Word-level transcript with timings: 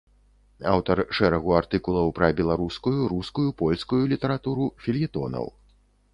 Аўтар 0.69 1.01
шэрагу 1.17 1.53
артыкулаў 1.57 2.07
пра 2.21 2.29
беларускую, 2.39 2.95
рускую, 3.13 3.47
польскую 3.61 4.01
літаратуру, 4.17 4.65
фельетонаў. 4.87 5.45